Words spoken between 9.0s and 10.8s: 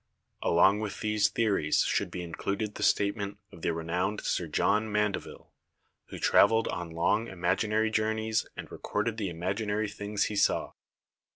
the imaginary things he saw.